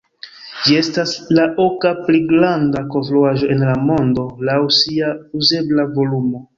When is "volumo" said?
5.99-6.49